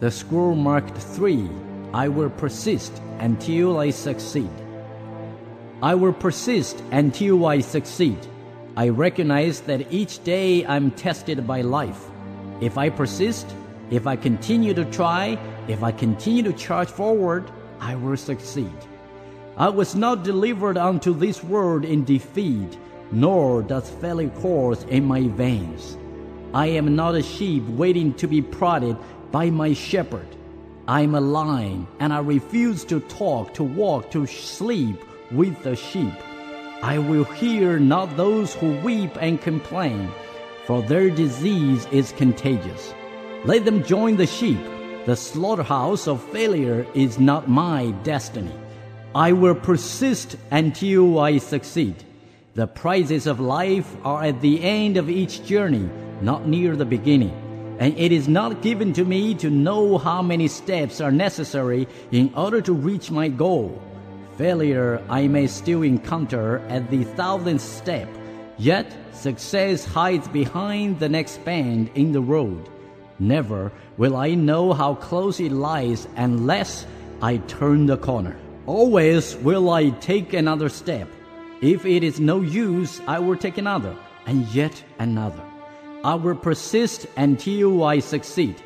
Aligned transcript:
The 0.00 0.12
scroll 0.12 0.54
marked 0.54 0.96
3 0.96 1.50
I 1.92 2.06
will 2.06 2.30
persist 2.30 3.02
until 3.18 3.80
I 3.80 3.90
succeed. 3.90 4.50
I 5.82 5.96
will 5.96 6.12
persist 6.12 6.84
until 6.92 7.44
I 7.46 7.58
succeed. 7.60 8.18
I 8.76 8.90
recognize 8.90 9.60
that 9.62 9.92
each 9.92 10.22
day 10.22 10.64
I'm 10.66 10.92
tested 10.92 11.44
by 11.48 11.62
life. 11.62 12.04
If 12.60 12.78
I 12.78 12.90
persist, 12.90 13.52
if 13.90 14.06
I 14.06 14.14
continue 14.14 14.72
to 14.74 14.84
try, 14.84 15.36
if 15.66 15.82
I 15.82 15.90
continue 15.90 16.44
to 16.44 16.52
charge 16.52 16.88
forward, 16.88 17.50
I 17.80 17.96
will 17.96 18.16
succeed. 18.16 18.78
I 19.56 19.68
was 19.68 19.96
not 19.96 20.22
delivered 20.22 20.78
unto 20.78 21.12
this 21.12 21.42
world 21.42 21.84
in 21.84 22.04
defeat, 22.04 22.78
nor 23.10 23.62
does 23.62 23.90
failure 23.90 24.30
course 24.40 24.84
in 24.84 25.04
my 25.06 25.26
veins. 25.26 25.96
I 26.54 26.66
am 26.66 26.94
not 26.94 27.16
a 27.16 27.22
sheep 27.22 27.64
waiting 27.64 28.14
to 28.14 28.28
be 28.28 28.40
prodded 28.40 28.96
by 29.30 29.50
my 29.50 29.72
shepherd. 29.72 30.26
I 30.86 31.02
am 31.02 31.14
a 31.14 31.20
lion, 31.20 31.86
and 32.00 32.12
I 32.12 32.20
refuse 32.20 32.84
to 32.86 33.00
talk, 33.00 33.54
to 33.54 33.62
walk, 33.62 34.10
to 34.12 34.26
sleep 34.26 35.04
with 35.30 35.62
the 35.62 35.76
sheep. 35.76 36.14
I 36.82 36.98
will 36.98 37.24
hear 37.24 37.78
not 37.78 38.16
those 38.16 38.54
who 38.54 38.80
weep 38.80 39.10
and 39.20 39.40
complain, 39.40 40.10
for 40.64 40.80
their 40.82 41.10
disease 41.10 41.86
is 41.92 42.12
contagious. 42.12 42.94
Let 43.44 43.64
them 43.64 43.84
join 43.84 44.16
the 44.16 44.26
sheep. 44.26 44.60
The 45.04 45.16
slaughterhouse 45.16 46.08
of 46.08 46.22
failure 46.30 46.86
is 46.94 47.18
not 47.18 47.48
my 47.48 47.90
destiny. 48.02 48.54
I 49.14 49.32
will 49.32 49.54
persist 49.54 50.36
until 50.50 51.18
I 51.18 51.38
succeed. 51.38 52.02
The 52.54 52.66
prizes 52.66 53.26
of 53.26 53.40
life 53.40 53.94
are 54.04 54.24
at 54.24 54.40
the 54.40 54.62
end 54.62 54.96
of 54.96 55.10
each 55.10 55.44
journey, 55.44 55.88
not 56.22 56.46
near 56.48 56.76
the 56.76 56.84
beginning 56.84 57.47
and 57.78 57.96
it 57.98 58.12
is 58.12 58.28
not 58.28 58.62
given 58.62 58.92
to 58.92 59.04
me 59.04 59.34
to 59.34 59.50
know 59.50 59.98
how 59.98 60.22
many 60.22 60.48
steps 60.48 61.00
are 61.00 61.12
necessary 61.12 61.86
in 62.10 62.32
order 62.34 62.60
to 62.60 62.72
reach 62.72 63.10
my 63.10 63.28
goal. 63.28 63.80
Failure 64.36 65.02
I 65.08 65.28
may 65.28 65.46
still 65.46 65.82
encounter 65.82 66.58
at 66.68 66.90
the 66.90 67.04
thousandth 67.04 67.60
step, 67.60 68.08
yet 68.56 68.86
success 69.12 69.84
hides 69.84 70.28
behind 70.28 71.00
the 71.00 71.08
next 71.08 71.44
bend 71.44 71.90
in 71.94 72.12
the 72.12 72.20
road. 72.20 72.68
Never 73.18 73.72
will 73.96 74.16
I 74.16 74.34
know 74.34 74.72
how 74.72 74.94
close 74.94 75.40
it 75.40 75.50
lies 75.50 76.06
unless 76.16 76.86
I 77.20 77.38
turn 77.48 77.86
the 77.86 77.96
corner. 77.96 78.36
Always 78.66 79.34
will 79.36 79.70
I 79.70 79.90
take 79.90 80.34
another 80.34 80.68
step. 80.68 81.08
If 81.60 81.84
it 81.84 82.04
is 82.04 82.20
no 82.20 82.42
use, 82.42 83.00
I 83.08 83.18
will 83.18 83.36
take 83.36 83.58
another, 83.58 83.96
and 84.26 84.46
yet 84.48 84.84
another. 85.00 85.42
I 86.04 86.14
will 86.14 86.36
persist 86.36 87.06
until 87.16 87.82
I 87.82 87.98
succeed. 87.98 88.62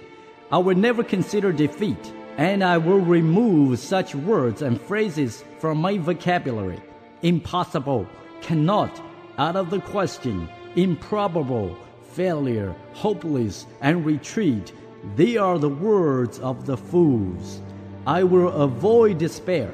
I 0.50 0.58
will 0.58 0.77
never 0.77 1.02
consider 1.02 1.50
defeat, 1.50 2.12
and 2.36 2.62
I 2.62 2.77
will 2.77 3.00
remove 3.00 3.78
such 3.78 4.14
words 4.14 4.61
and 4.61 4.78
phrases 4.78 5.42
from 5.58 5.78
my 5.78 5.97
vocabulary. 5.97 6.83
Impossible, 7.22 8.06
cannot, 8.42 9.00
out 9.38 9.56
of 9.56 9.70
the 9.70 9.80
question, 9.80 10.47
improbable, 10.77 11.75
failure, 12.03 12.77
hopeless, 12.92 13.66
and 13.80 14.05
retreat. 14.05 14.75
They 15.16 15.38
are 15.38 15.58
the 15.58 15.70
words 15.70 16.38
of 16.41 16.66
the 16.66 16.77
fools. 16.77 17.62
I 18.06 18.25
will 18.25 18.50
avoid 18.50 19.16
despair. 19.16 19.72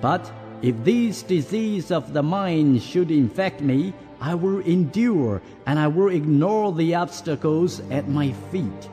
But 0.00 0.30
if 0.62 0.76
this 0.84 1.24
disease 1.24 1.90
of 1.90 2.12
the 2.12 2.22
mind 2.22 2.82
should 2.82 3.10
infect 3.10 3.62
me, 3.62 3.94
I 4.20 4.34
will 4.34 4.60
endure 4.60 5.40
and 5.66 5.78
I 5.78 5.86
will 5.86 6.08
ignore 6.08 6.72
the 6.72 6.94
obstacles 6.94 7.80
at 7.90 8.08
my 8.08 8.32
feet. 8.50 8.88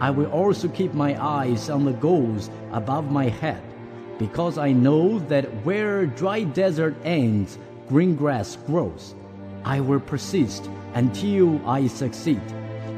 I 0.00 0.10
will 0.10 0.30
also 0.30 0.68
keep 0.68 0.92
my 0.92 1.16
eyes 1.22 1.70
on 1.70 1.86
the 1.86 1.92
goals 1.92 2.50
above 2.72 3.10
my 3.10 3.30
head, 3.30 3.62
because 4.18 4.58
I 4.58 4.72
know 4.72 5.18
that 5.20 5.46
where 5.64 6.04
dry 6.04 6.42
desert 6.42 6.94
ends, 7.04 7.58
green 7.88 8.14
grass 8.14 8.56
grows. 8.66 9.14
I 9.64 9.80
will 9.80 10.00
persist 10.00 10.68
until 10.92 11.66
I 11.66 11.86
succeed, 11.86 12.42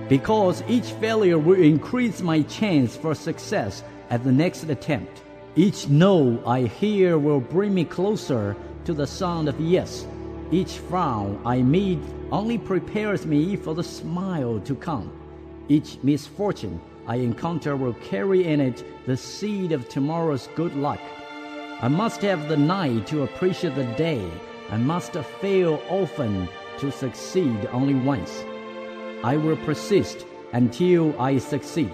because 0.08 0.64
each 0.69 0.91
failure 0.94 1.38
will 1.38 1.62
increase 1.62 2.20
my 2.20 2.42
chance 2.42 2.97
for 2.97 3.14
success 3.14 3.84
at 4.10 4.25
the 4.25 4.32
next 4.32 4.64
attempt. 4.64 5.22
Each 5.54 5.88
no 5.88 6.42
I 6.44 6.62
hear 6.62 7.19
will 7.19 7.41
bring 7.41 7.72
me 7.75 7.84
closer 7.84 8.56
to 8.84 8.92
the 8.92 9.06
sound 9.06 9.48
of 9.48 9.60
yes. 9.60 10.04
Each 10.50 10.78
frown 10.78 11.38
I 11.44 11.60
meet 11.60 11.98
only 12.32 12.56
prepares 12.56 13.26
me 13.26 13.54
for 13.54 13.75
the 13.75 13.84
smile 13.84 14.60
to 14.60 14.75
come. 14.75 15.12
Each 15.69 15.98
misfortune 16.03 16.81
I 17.06 17.16
encounter 17.16 17.76
will 17.76 17.92
carry 17.94 18.44
in 18.44 18.58
it 18.58 18.82
the 19.06 19.16
seed 19.16 19.72
of 19.72 19.91
tomorrow's 19.91 20.48
good 20.54 20.75
luck. 20.75 21.00
I 21.82 21.88
must 21.88 22.22
have 22.22 22.48
the 22.48 22.56
night 22.56 23.06
to 23.08 23.25
appreciate 23.25 23.75
the 23.75 23.84
day. 23.97 24.26
I 24.70 24.78
must 24.78 25.12
fail 25.12 25.82
often 25.91 26.48
to 26.78 26.91
succeed 26.91 27.69
only 27.70 27.94
once. 27.94 28.42
I 29.22 29.37
will 29.37 29.56
persist 29.58 30.25
until 30.54 31.14
I 31.20 31.37
succeed. 31.37 31.92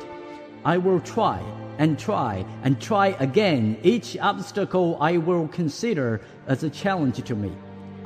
I 0.64 0.78
will 0.78 1.00
try 1.00 1.42
and 1.78 1.98
try 1.98 2.44
and 2.62 2.80
try 2.80 3.16
again. 3.18 3.78
Each 3.82 4.16
obstacle 4.16 4.96
I 5.00 5.16
will 5.16 5.48
consider 5.48 6.20
as 6.46 6.62
a 6.62 6.70
challenge 6.70 7.20
to 7.24 7.34
me. 7.34 7.52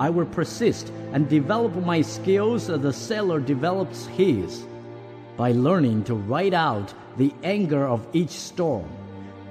I 0.01 0.11
will 0.11 0.27
persist 0.27 0.93
and 1.13 1.29
develop 1.29 1.75
my 1.75 2.03
skills 2.03 2.71
as 2.71 2.81
the 2.81 2.93
sailor 2.93 3.41
develops 3.41 4.07
his. 4.07 4.65
By 5.37 5.53
learning 5.53 6.05
to 6.05 6.15
ride 6.15 6.55
out 6.55 6.95
the 7.17 7.35
anger 7.43 7.85
of 7.87 8.07
each 8.13 8.31
storm, 8.31 8.89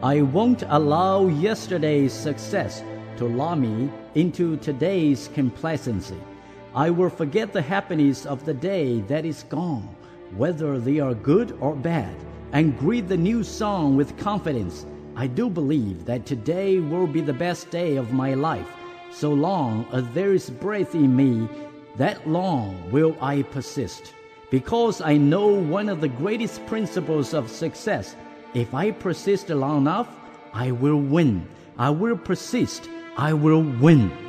I 0.02 0.22
won't 0.22 0.64
allow 0.70 1.28
yesterday's 1.28 2.14
success 2.14 2.82
to 3.18 3.28
lull 3.28 3.58
me 3.58 3.90
into 4.16 4.56
today's 4.58 5.30
complacency. 5.34 6.22
I 6.74 6.92
will 6.92 7.10
forget 7.10 7.52
the 7.52 7.62
happiness 7.62 8.26
of 8.26 8.46
the 8.46 8.54
day 8.54 9.02
that 9.02 9.26
is 9.26 9.44
gone, 9.44 9.96
whether 10.36 10.80
they 10.80 11.00
are 11.00 11.14
good 11.14 11.58
or 11.60 11.76
bad, 11.76 12.16
and 12.54 12.78
greet 12.78 13.10
the 13.10 13.18
new 13.18 13.44
song 13.44 13.98
with 13.98 14.18
confidence. 14.18 14.86
I 15.16 15.28
do 15.28 15.50
believe 15.50 16.06
that 16.06 16.26
today 16.26 16.80
will 16.80 17.08
be 17.08 17.22
the 17.22 17.34
best 17.34 17.70
day 17.70 17.98
of 17.98 18.14
my 18.14 18.34
life 18.34 18.77
so 19.18 19.34
long 19.34 19.88
as 19.92 20.08
there 20.10 20.32
is 20.32 20.50
breath 20.50 20.94
in 20.94 21.16
me, 21.16 21.50
that 21.96 22.30
long 22.30 22.92
will 22.92 23.18
I 23.20 23.42
persist. 23.42 24.14
Because 24.52 25.02
I 25.02 25.18
know 25.18 25.48
one 25.48 25.90
of 25.90 26.02
the 26.02 26.08
greatest 26.08 26.64
principles 26.68 27.34
of 27.34 27.50
success. 27.50 28.16
If 28.54 28.76
I 28.76 28.92
persist 28.92 29.50
long 29.50 29.80
enough, 29.80 30.08
I 30.54 30.72
will 30.72 31.02
win. 31.02 31.48
I 31.80 31.90
will 31.90 32.16
persist. 32.16 32.90
I 33.18 33.34
will 33.34 33.64
win. 33.64 34.27